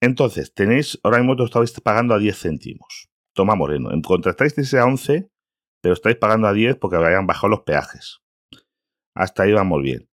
Entonces, 0.00 0.52
tenéis, 0.54 0.98
ahora 1.02 1.18
mismo 1.18 1.34
lo 1.34 1.44
estáis 1.44 1.78
pagando 1.80 2.14
a 2.14 2.18
10 2.18 2.38
céntimos. 2.38 3.08
Toma 3.34 3.54
Moreno, 3.54 3.90
contratáis 4.02 4.74
a 4.74 4.84
11, 4.84 5.31
pero 5.82 5.94
estáis 5.94 6.16
pagando 6.16 6.46
a 6.46 6.52
10 6.54 6.78
porque 6.78 6.96
habían 6.96 7.26
bajado 7.26 7.48
los 7.48 7.60
peajes. 7.60 8.22
Hasta 9.14 9.42
ahí 9.42 9.52
vamos 9.52 9.82
bien. 9.82 10.08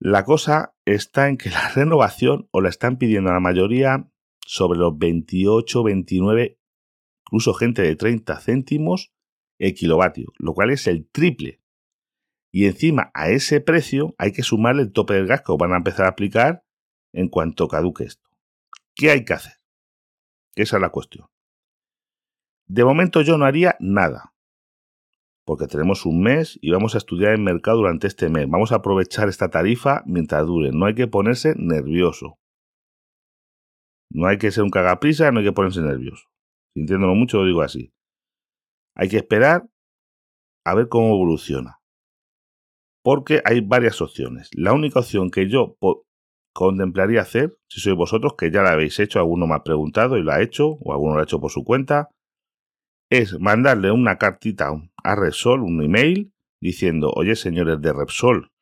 La 0.00 0.24
cosa 0.24 0.74
está 0.84 1.28
en 1.28 1.36
que 1.36 1.50
la 1.50 1.68
renovación 1.68 2.48
o 2.50 2.60
la 2.60 2.70
están 2.70 2.98
pidiendo 2.98 3.30
a 3.30 3.34
la 3.34 3.40
mayoría 3.40 4.10
sobre 4.44 4.78
los 4.78 4.98
28, 4.98 5.82
29, 5.82 6.58
incluso 7.26 7.54
gente 7.54 7.82
de 7.82 7.94
30 7.94 8.40
céntimos 8.40 9.12
el 9.58 9.74
kilovatio, 9.74 10.32
lo 10.38 10.54
cual 10.54 10.70
es 10.70 10.86
el 10.86 11.08
triple. 11.10 11.60
Y 12.50 12.64
encima 12.64 13.10
a 13.12 13.28
ese 13.28 13.60
precio 13.60 14.14
hay 14.16 14.32
que 14.32 14.42
sumarle 14.42 14.82
el 14.82 14.92
tope 14.92 15.14
del 15.14 15.26
gas 15.26 15.42
que 15.42 15.52
os 15.52 15.58
van 15.58 15.72
a 15.72 15.76
empezar 15.76 16.06
a 16.06 16.10
aplicar 16.10 16.64
en 17.12 17.28
cuanto 17.28 17.68
caduque 17.68 18.04
esto. 18.04 18.26
¿Qué 18.94 19.10
hay 19.10 19.24
que 19.24 19.34
hacer? 19.34 19.54
Esa 20.54 20.76
es 20.76 20.82
la 20.82 20.90
cuestión. 20.90 21.28
De 22.66 22.84
momento 22.84 23.20
yo 23.22 23.36
no 23.36 23.44
haría 23.44 23.76
nada, 23.80 24.34
porque 25.48 25.66
tenemos 25.66 26.04
un 26.04 26.20
mes 26.20 26.58
y 26.60 26.72
vamos 26.72 26.94
a 26.94 26.98
estudiar 26.98 27.32
el 27.32 27.40
mercado 27.40 27.78
durante 27.78 28.06
este 28.06 28.28
mes. 28.28 28.46
Vamos 28.50 28.70
a 28.70 28.76
aprovechar 28.76 29.30
esta 29.30 29.48
tarifa 29.48 30.02
mientras 30.04 30.46
dure. 30.46 30.72
No 30.72 30.84
hay 30.84 30.94
que 30.94 31.08
ponerse 31.08 31.54
nervioso. 31.56 32.36
No 34.12 34.26
hay 34.26 34.36
que 34.36 34.50
ser 34.50 34.64
un 34.64 34.68
cagaprisa, 34.68 35.32
no 35.32 35.38
hay 35.38 35.46
que 35.46 35.52
ponerse 35.52 35.80
nervioso. 35.80 36.28
Sintiéndolo 36.76 37.14
mucho, 37.14 37.38
lo 37.38 37.46
digo 37.46 37.62
así. 37.62 37.94
Hay 38.94 39.08
que 39.08 39.16
esperar 39.16 39.66
a 40.66 40.74
ver 40.74 40.90
cómo 40.90 41.14
evoluciona. 41.14 41.80
Porque 43.02 43.40
hay 43.46 43.62
varias 43.62 44.02
opciones. 44.02 44.50
La 44.52 44.74
única 44.74 45.00
opción 45.00 45.30
que 45.30 45.48
yo 45.48 45.78
contemplaría 46.54 47.22
hacer, 47.22 47.56
si 47.70 47.80
sois 47.80 47.96
vosotros, 47.96 48.34
que 48.36 48.50
ya 48.50 48.60
la 48.60 48.72
habéis 48.72 49.00
hecho, 49.00 49.18
alguno 49.18 49.46
me 49.46 49.54
ha 49.54 49.64
preguntado 49.64 50.18
y 50.18 50.22
lo 50.22 50.30
ha 50.30 50.42
hecho, 50.42 50.72
o 50.72 50.92
alguno 50.92 51.14
lo 51.14 51.20
ha 51.20 51.24
hecho 51.24 51.40
por 51.40 51.50
su 51.50 51.64
cuenta, 51.64 52.10
es 53.10 53.38
mandarle 53.40 53.90
una 53.90 54.18
cartita 54.18 54.70
a 55.08 55.14
Repsol, 55.14 55.62
un 55.62 55.82
email, 55.82 56.34
diciendo, 56.60 57.10
oye 57.14 57.34
señores 57.34 57.80
de 57.80 57.92
Repsol, 57.94 58.52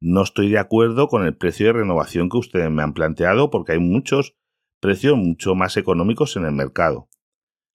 no 0.00 0.22
estoy 0.22 0.50
de 0.50 0.58
acuerdo 0.58 1.06
con 1.06 1.24
el 1.24 1.36
precio 1.36 1.66
de 1.66 1.74
renovación 1.74 2.28
que 2.28 2.36
ustedes 2.36 2.70
me 2.70 2.82
han 2.82 2.94
planteado 2.94 3.50
porque 3.50 3.72
hay 3.72 3.78
muchos 3.78 4.36
precios 4.80 5.16
mucho 5.16 5.54
más 5.54 5.76
económicos 5.76 6.36
en 6.36 6.44
el 6.46 6.52
mercado. 6.52 7.08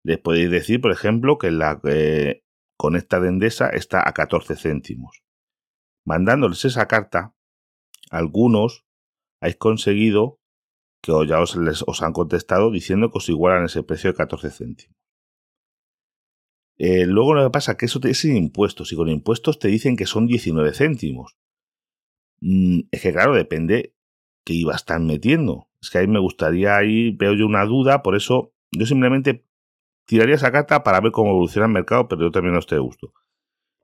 Les 0.04 0.18
podéis 0.18 0.50
decir, 0.50 0.80
por 0.80 0.92
ejemplo, 0.92 1.38
que 1.38 1.50
la 1.50 1.80
eh, 1.84 2.44
con 2.76 2.94
esta 2.94 3.18
de 3.20 3.28
Endesa 3.28 3.68
está 3.68 4.08
a 4.08 4.12
14 4.12 4.54
céntimos. 4.54 5.22
Mandándoles 6.06 6.64
esa 6.64 6.86
carta, 6.86 7.34
algunos 8.10 8.84
habéis 9.40 9.56
conseguido 9.56 10.38
que 11.02 11.12
ya 11.26 11.40
os, 11.40 11.56
os 11.86 12.02
han 12.02 12.12
contestado 12.12 12.70
diciendo 12.70 13.10
que 13.10 13.18
os 13.18 13.28
igualan 13.28 13.64
ese 13.64 13.82
precio 13.82 14.10
de 14.10 14.16
14 14.16 14.50
céntimos. 14.50 14.97
Eh, 16.78 17.06
luego 17.06 17.34
lo 17.34 17.44
que 17.44 17.50
pasa 17.50 17.72
es 17.72 17.78
que 17.78 17.86
eso 17.86 18.00
te 18.00 18.14
sin 18.14 18.36
impuestos 18.36 18.92
y 18.92 18.96
con 18.96 19.08
impuestos 19.08 19.58
te 19.58 19.68
dicen 19.68 19.96
que 19.96 20.06
son 20.06 20.26
19 20.26 20.72
céntimos. 20.72 21.36
Mm, 22.40 22.80
es 22.90 23.02
que 23.02 23.12
claro, 23.12 23.34
depende 23.34 23.94
que 24.44 24.54
iba 24.54 24.72
a 24.72 24.76
estar 24.76 25.00
metiendo. 25.00 25.68
Es 25.82 25.90
que 25.90 25.98
ahí 25.98 26.06
me 26.06 26.20
gustaría, 26.20 26.76
ahí 26.76 27.10
veo 27.12 27.34
yo 27.34 27.46
una 27.46 27.64
duda, 27.64 28.02
por 28.02 28.16
eso 28.16 28.52
yo 28.72 28.86
simplemente 28.86 29.44
tiraría 30.06 30.36
esa 30.36 30.52
carta 30.52 30.82
para 30.82 31.00
ver 31.00 31.12
cómo 31.12 31.30
evoluciona 31.30 31.66
el 31.66 31.72
mercado, 31.72 32.08
pero 32.08 32.22
yo 32.22 32.30
también 32.30 32.54
no 32.54 32.60
estoy 32.60 32.76
de 32.76 32.82
gusto. 32.82 33.12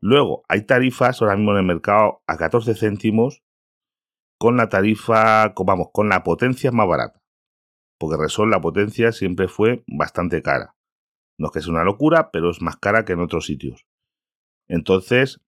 Luego, 0.01 0.45
hay 0.49 0.63
tarifas 0.63 1.21
ahora 1.21 1.37
mismo 1.37 1.53
en 1.53 1.59
el 1.59 1.65
mercado 1.65 2.23
a 2.27 2.37
14 2.37 2.75
céntimos 2.75 3.43
con 4.39 4.57
la 4.57 4.69
tarifa, 4.69 5.55
vamos, 5.57 5.89
con 5.93 6.09
la 6.09 6.23
potencia 6.23 6.71
más 6.73 6.89
barata. 6.89 7.23
Porque 7.99 8.17
Resol 8.17 8.51
la 8.51 8.61
potencia 8.61 9.13
siempre 9.13 9.49
fue 9.49 9.85
bastante 9.87 10.43
cara. 10.43 10.74
No 11.38 11.47
es 11.47 11.53
que 11.53 11.61
sea 11.61 11.73
una 11.73 11.85
locura, 11.85 12.31
pero 12.31 12.50
es 12.50 12.62
más 12.62 12.76
cara 12.76 13.05
que 13.05 13.12
en 13.12 13.21
otros 13.21 13.47
sitios. 13.47 13.87
Entonces, 14.69 15.41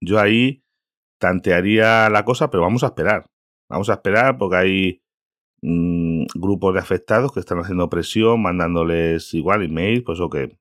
yo 0.00 0.18
ahí 0.18 0.64
tantearía 1.20 2.10
la 2.10 2.24
cosa, 2.24 2.50
pero 2.50 2.62
vamos 2.62 2.82
a 2.82 2.88
esperar. 2.88 3.26
Vamos 3.70 3.88
a 3.90 3.94
esperar 3.94 4.38
porque 4.38 4.56
hay 4.56 5.02
mm, 5.62 6.24
grupos 6.34 6.74
de 6.74 6.80
afectados 6.80 7.32
que 7.32 7.40
están 7.40 7.58
haciendo 7.58 7.88
presión, 7.88 8.42
mandándoles 8.42 9.32
igual 9.34 9.62
email, 9.62 10.02
pues 10.02 10.20
o 10.20 10.28
que 10.28 10.58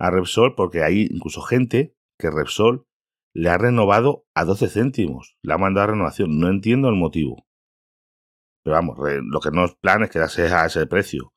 a 0.00 0.10
Repsol, 0.10 0.54
porque 0.54 0.82
hay 0.82 1.08
incluso 1.10 1.42
gente 1.42 1.94
que 2.18 2.30
Repsol 2.30 2.86
le 3.34 3.50
ha 3.50 3.58
renovado 3.58 4.26
a 4.34 4.44
12 4.44 4.68
céntimos. 4.68 5.36
Le 5.42 5.52
ha 5.52 5.58
mandado 5.58 5.84
a 5.84 5.90
renovación. 5.92 6.38
No 6.38 6.48
entiendo 6.48 6.88
el 6.88 6.96
motivo. 6.96 7.46
Pero 8.64 8.74
vamos, 8.76 8.98
lo 8.98 9.40
que 9.40 9.50
no 9.50 9.64
es 9.64 9.74
plan 9.76 10.02
es 10.02 10.10
quedarse 10.10 10.52
a 10.52 10.66
ese 10.66 10.86
precio. 10.86 11.32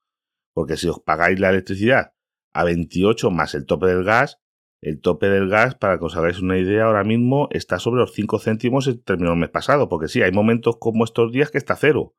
Porque 0.53 0.77
si 0.77 0.87
os 0.87 0.99
pagáis 0.99 1.39
la 1.39 1.49
electricidad 1.49 2.13
a 2.53 2.63
28 2.63 3.31
más 3.31 3.55
el 3.55 3.65
tope 3.65 3.87
del 3.87 4.03
gas, 4.03 4.39
el 4.81 4.99
tope 4.99 5.29
del 5.29 5.47
gas, 5.47 5.75
para 5.75 5.99
que 5.99 6.05
os 6.05 6.17
hagáis 6.17 6.39
una 6.39 6.57
idea, 6.57 6.85
ahora 6.85 7.03
mismo 7.03 7.47
está 7.51 7.79
sobre 7.79 8.01
los 8.01 8.13
5 8.13 8.39
céntimos 8.39 8.87
y 8.87 8.97
terminó 8.97 9.31
el 9.31 9.37
mes 9.37 9.49
pasado. 9.49 9.87
Porque 9.89 10.07
sí, 10.07 10.21
hay 10.21 10.31
momentos 10.31 10.77
como 10.79 11.03
estos 11.03 11.31
días 11.31 11.51
que 11.51 11.59
está 11.59 11.75
cero. 11.75 12.15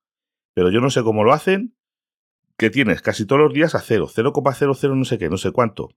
Pero 0.54 0.70
yo 0.70 0.80
no 0.80 0.90
sé 0.90 1.02
cómo 1.02 1.24
lo 1.24 1.32
hacen, 1.32 1.76
que 2.56 2.70
tienes 2.70 3.02
casi 3.02 3.26
todos 3.26 3.42
los 3.42 3.52
días 3.52 3.74
a 3.74 3.80
cero, 3.80 4.06
0,00 4.06 4.96
no 4.96 5.04
sé 5.04 5.18
qué, 5.18 5.28
no 5.28 5.38
sé 5.38 5.50
cuánto. 5.50 5.88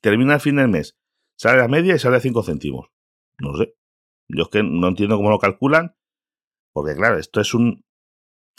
Termina 0.00 0.34
el 0.34 0.40
fin 0.40 0.56
del 0.56 0.68
mes, 0.68 0.98
sale 1.36 1.62
a 1.62 1.68
media 1.68 1.94
y 1.94 1.98
sale 1.98 2.16
a 2.16 2.20
5 2.20 2.42
céntimos. 2.42 2.88
No 3.38 3.56
sé. 3.56 3.74
Yo 4.28 4.44
es 4.44 4.48
que 4.48 4.62
no 4.62 4.88
entiendo 4.88 5.16
cómo 5.16 5.30
lo 5.30 5.38
calculan, 5.38 5.96
porque 6.72 6.94
claro, 6.94 7.18
esto 7.18 7.40
es 7.40 7.54
un, 7.54 7.84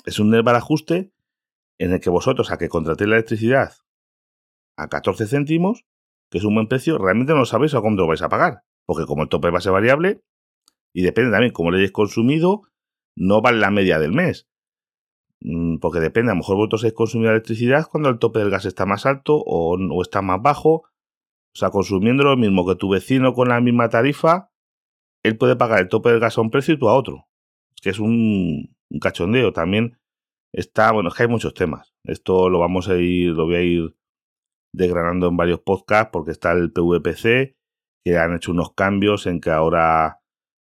es 0.06 0.20
un 0.20 0.34
ajuste 0.36 1.12
en 1.82 1.94
el 1.94 2.00
que 2.00 2.12
vosotros, 2.12 2.52
a 2.52 2.60
que 2.60 2.70
contratéis 2.70 3.10
la 3.10 3.16
electricidad 3.16 3.74
a 4.78 4.88
14 4.88 5.26
céntimos, 5.26 5.84
que 6.30 6.38
es 6.38 6.44
un 6.44 6.54
buen 6.54 6.68
precio, 6.68 7.00
realmente 7.00 7.34
no 7.34 7.44
sabéis 7.46 7.74
a 7.74 7.82
cuándo 7.82 8.06
vais 8.06 8.22
a 8.22 8.30
pagar. 8.30 8.64
Porque 8.86 9.06
como 9.06 9.24
el 9.24 9.30
tope 9.30 9.50
va 9.50 9.58
a 9.58 9.62
ser 9.62 9.72
variable, 9.72 10.22
y 10.94 11.02
depende 11.02 11.32
también 11.32 11.52
cómo 11.52 11.72
lo 11.72 11.78
hayáis 11.78 11.92
consumido, 11.92 12.62
no 13.16 13.42
vale 13.42 13.58
la 13.58 13.72
media 13.72 13.98
del 13.98 14.14
mes. 14.14 14.48
Mm, 15.40 15.78
porque 15.80 16.00
depende, 16.00 16.32
a 16.32 16.36
lo 16.36 16.42
mejor 16.42 16.58
vosotros 16.58 16.84
habéis 16.84 16.94
consumido 16.94 17.32
electricidad 17.32 17.88
cuando 17.90 18.10
el 18.10 18.20
tope 18.20 18.38
del 18.38 18.52
gas 18.52 18.66
está 18.66 18.86
más 18.86 19.08
alto 19.08 19.42
o, 19.44 20.02
está 20.04 20.22
más 20.22 20.40
bajo. 20.40 20.84
O 21.54 21.58
sea, 21.58 21.72
consumiendo 21.72 22.24
lo 22.24 22.38
mismo 22.38 22.64
que 22.68 22.76
tu 22.76 22.90
vecino 22.90 23.34
con 23.34 23.50
la 23.50 23.60
misma 23.60 23.90
tarifa, 23.90 24.52
él 25.24 25.36
puede 25.36 25.56
pagar 25.56 25.80
el 25.80 25.90
tope 25.90 26.10
del 26.12 26.20
gas 26.20 26.38
a 26.38 26.42
un 26.42 26.52
precio 26.52 26.76
y 26.76 26.78
tú 26.78 26.90
a 26.90 26.94
otro. 26.94 27.28
Es 27.76 27.82
que 27.82 27.90
es 27.90 27.98
un 27.98 28.78
cachondeo. 29.02 29.52
También 29.52 29.98
Está, 30.54 30.92
bueno, 30.92 31.10
es 31.10 31.16
que 31.16 31.24
hay 31.24 31.30
muchos 31.30 31.54
temas. 31.54 31.94
Esto 32.04 32.50
lo 32.50 32.60
vamos 32.60 32.90
a 32.90 32.98
ir, 32.98 33.32
lo 33.32 33.46
voy 33.46 33.56
a 33.56 33.62
ir 33.62 33.96
desgranando 34.74 35.28
en 35.28 35.38
varios 35.38 35.60
podcasts 35.62 36.10
porque 36.12 36.32
está 36.32 36.52
el 36.54 36.72
PVPC, 36.72 37.56
que 38.04 38.18
han 38.18 38.36
hecho 38.36 38.52
unos 38.52 38.74
cambios 38.74 39.28
en 39.28 39.40
que 39.40 39.52
ahora 39.52 40.22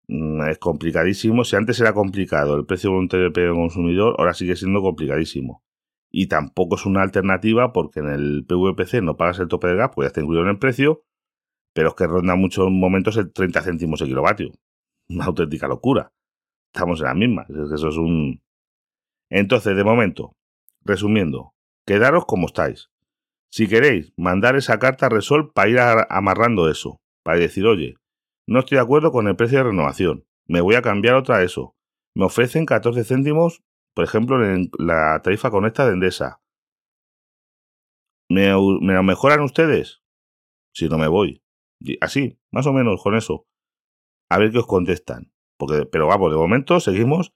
mm, 0.08 0.50
es 0.50 0.60
complicadísimo. 0.60 1.44
Si 1.44 1.56
antes 1.56 1.80
era 1.80 1.94
complicado 1.94 2.56
el 2.56 2.66
precio 2.66 2.92
voluntario 2.92 3.30
del 3.30 3.54
consumidor, 3.54 4.16
ahora 4.18 4.34
sigue 4.34 4.56
siendo 4.56 4.82
complicadísimo. 4.82 5.64
Y 6.12 6.28
tampoco 6.28 6.76
es 6.76 6.86
una 6.86 7.02
alternativa 7.02 7.74
porque 7.74 8.00
en 8.00 8.10
el 8.10 8.46
PVPC 8.48 9.02
no 9.02 9.18
pagas 9.18 9.40
el 9.40 9.48
tope 9.48 9.68
de 9.68 9.76
gas, 9.76 9.92
pues 9.94 10.06
ya 10.06 10.08
está 10.10 10.22
incluido 10.22 10.44
en 10.44 10.50
el 10.50 10.60
precio, 10.60 11.04
pero 11.74 11.90
es 11.90 11.96
que 11.96 12.06
ronda 12.08 12.36
muchos 12.36 12.70
momentos 12.70 13.18
el 13.18 13.34
30 13.34 13.62
céntimos 13.64 14.02
el 14.02 14.10
kilovatio. 14.10 14.52
Una 15.10 15.26
auténtica 15.26 15.68
locura. 15.68 16.14
Estamos 16.74 17.00
en 17.00 17.06
la 17.06 17.14
misma. 17.16 17.46
Eso 17.50 17.90
es 17.90 17.98
un, 17.98 18.43
entonces, 19.34 19.76
de 19.76 19.84
momento, 19.84 20.36
resumiendo, 20.86 21.56
quedaros 21.88 22.26
como 22.26 22.46
estáis. 22.46 22.92
Si 23.52 23.68
queréis, 23.68 24.14
mandar 24.16 24.56
esa 24.56 24.78
carta 24.78 25.08
a 25.08 25.10
Resol 25.10 25.52
para 25.54 25.70
ir 25.70 25.80
amarrando 25.80 26.70
eso, 26.70 27.02
para 27.24 27.40
decir, 27.40 27.66
oye, 27.66 27.96
no 28.48 28.60
estoy 28.60 28.76
de 28.76 28.84
acuerdo 28.84 29.12
con 29.12 29.28
el 29.28 29.36
precio 29.36 29.58
de 29.58 29.64
renovación, 29.66 30.26
me 30.48 30.62
voy 30.62 30.76
a 30.76 30.84
cambiar 30.84 31.16
otra 31.16 31.42
eso. 31.42 31.76
Me 32.16 32.26
ofrecen 32.26 32.68
14 32.68 33.04
céntimos, 33.04 33.64
por 33.96 34.06
ejemplo, 34.06 34.44
en 34.46 34.70
la 34.78 35.20
tarifa 35.24 35.50
conecta 35.50 35.88
de 35.88 35.94
Endesa. 35.94 36.40
¿Me, 38.30 38.54
¿Me 38.82 38.94
lo 38.94 39.02
mejoran 39.02 39.42
ustedes? 39.42 40.04
Si 40.76 40.90
no 40.90 41.00
me 41.00 41.08
voy. 41.08 41.42
Así, 42.02 42.40
más 42.52 42.68
o 42.68 42.74
menos 42.74 43.02
con 43.02 43.16
eso. 43.16 43.48
A 44.30 44.38
ver 44.38 44.52
qué 44.52 44.60
os 44.60 44.68
contestan. 44.68 45.32
Porque, 45.58 45.88
pero 45.88 46.06
vamos, 46.06 46.30
de 46.30 46.38
momento 46.38 46.80
seguimos 46.80 47.34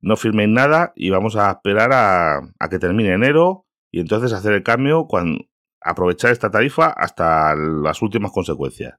no 0.00 0.16
firméis 0.16 0.48
nada 0.48 0.92
y 0.96 1.10
vamos 1.10 1.36
a 1.36 1.50
esperar 1.50 1.90
a, 1.92 2.68
que 2.68 2.78
termine 2.78 3.12
enero 3.12 3.66
y 3.90 4.00
entonces 4.00 4.32
hacer 4.32 4.52
el 4.52 4.62
cambio 4.62 5.06
cuando, 5.06 5.44
aprovechar 5.80 6.32
esta 6.32 6.50
tarifa 6.50 6.86
hasta 6.86 7.54
las 7.54 8.02
últimas 8.02 8.32
consecuencias. 8.32 8.98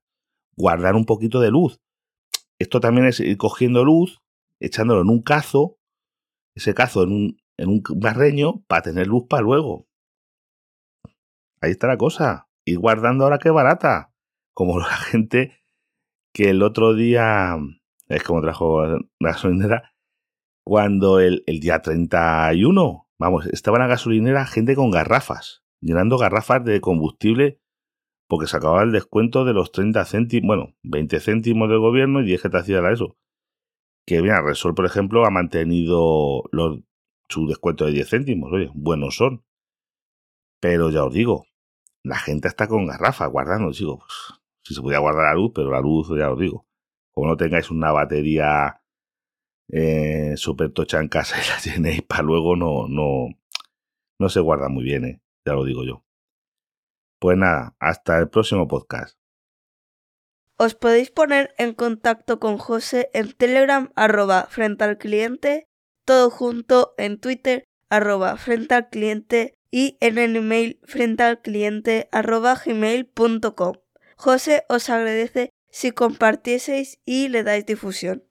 Guardar 0.56 0.96
un 0.96 1.06
poquito 1.06 1.42
de 1.42 1.52
luz. 1.52 1.82
Esto 2.60 2.80
también 2.80 3.08
es 3.08 3.20
ir 3.20 3.38
cogiendo 3.38 3.84
luz, 3.84 4.22
echándolo 4.60 5.02
en 5.02 5.10
un 5.10 5.22
cazo, 5.22 5.78
ese 6.56 6.74
cazo 6.74 7.04
en 7.04 7.12
un, 7.12 7.38
en 7.58 7.70
un 7.70 7.84
barreño 7.98 8.64
para 8.68 8.84
tener 8.84 9.08
luz 9.08 9.26
para 9.28 9.42
luego. 9.44 9.88
Ahí 11.62 11.72
está 11.72 11.88
la 11.88 11.98
cosa. 11.98 12.48
Ir 12.64 12.80
guardando 12.80 13.24
ahora 13.24 13.40
que 13.40 13.50
barata. 13.50 14.14
Como 14.54 14.80
la 14.80 14.86
gente 15.12 15.58
que 16.34 16.50
el 16.50 16.62
otro 16.64 16.94
día, 16.94 17.58
es 18.08 18.24
como 18.24 18.42
trajo 18.42 18.86
la 18.86 19.00
gasolinera, 19.20 19.95
cuando 20.66 21.20
el, 21.20 21.44
el 21.46 21.60
día 21.60 21.82
31, 21.82 23.08
vamos, 23.20 23.46
estaba 23.46 23.78
en 23.78 23.84
la 23.84 23.88
gasolinera 23.88 24.46
gente 24.48 24.76
con 24.76 24.90
garrafas, 24.90 25.64
llenando 25.80 26.18
garrafas 26.18 26.66
de 26.66 26.82
combustible 26.82 27.62
porque 28.28 28.48
se 28.48 28.58
acababa 28.58 28.82
el 28.82 28.92
descuento 28.92 29.46
de 29.46 29.54
los 29.54 29.72
30 29.72 30.04
céntimos, 30.06 30.48
bueno, 30.48 30.76
20 30.82 31.20
céntimos 31.20 31.70
del 31.70 31.80
gobierno 31.80 32.22
y 32.22 32.26
10 32.26 32.42
que 32.42 32.50
te 32.50 32.58
hacía 32.58 32.80
eso. 32.92 33.16
Que 34.08 34.22
bien, 34.22 34.44
Resol, 34.44 34.74
por 34.74 34.86
ejemplo, 34.86 35.26
ha 35.26 35.30
mantenido 35.30 36.44
su 37.30 37.48
descuento 37.48 37.86
de 37.86 37.92
10 37.92 38.10
céntimos, 38.10 38.52
oye, 38.52 38.72
buenos 38.74 39.18
son. 39.18 39.46
Pero 40.60 40.90
ya 40.90 41.04
os 41.04 41.14
digo, 41.14 41.46
la 42.04 42.18
gente 42.18 42.48
está 42.48 42.68
con 42.68 42.88
garrafas 42.88 43.30
guardando, 43.30 43.72
digo, 43.72 44.00
pues, 44.00 44.40
si 44.64 44.74
se 44.74 44.82
podía 44.82 44.98
guardar 44.98 45.26
la 45.26 45.36
luz, 45.36 45.52
pero 45.54 45.70
la 45.70 45.80
luz, 45.80 46.10
ya 46.18 46.32
os 46.32 46.40
digo, 46.40 46.66
como 47.12 47.28
no 47.28 47.38
tengáis 47.38 47.70
una 47.70 47.92
batería 47.92 48.82
eh, 49.70 50.36
tocha 50.74 51.00
en 51.00 51.08
casa 51.08 51.38
y 51.42 51.48
la 51.48 51.58
llenéis 51.76 52.02
para 52.04 52.24
luego, 52.24 52.56
no, 52.56 52.88
no, 52.88 53.28
no 54.20 54.30
se 54.30 54.40
guarda 54.40 54.70
muy 54.70 54.84
bien, 54.84 55.06
¿eh? 55.06 55.22
ya 55.46 55.54
lo 55.54 55.64
digo 55.64 55.84
yo. 55.84 56.04
Pues 57.20 57.38
nada, 57.38 57.76
hasta 57.80 58.20
el 58.20 58.30
próximo 58.30 58.68
podcast. 58.68 59.18
Os 60.58 60.76
podéis 60.76 61.12
poner 61.12 61.54
en 61.58 61.74
contacto 61.74 62.40
con 62.40 62.58
José 62.58 63.10
en 63.14 63.34
Telegram 63.34 63.92
arroba 63.96 64.48
frente 64.50 64.86
al 64.86 64.98
cliente, 64.98 65.68
todo 66.06 66.30
junto 66.30 66.94
en 66.98 67.20
Twitter 67.20 67.66
arroba 67.90 68.38
frente 68.38 68.76
al 68.76 68.90
cliente 68.90 69.58
y 69.70 69.98
en 70.00 70.18
el 70.18 70.36
email 70.36 70.80
frente 70.84 71.24
al 71.24 71.42
cliente 71.42 72.08
arroba 72.12 72.56
gmail.com. 72.64 73.76
José 74.16 74.64
os 74.70 74.90
agradece 74.90 75.50
si 75.70 75.92
compartieseis 75.92 77.00
y 77.06 77.28
le 77.28 77.44
dais 77.44 77.66
difusión. 77.66 78.26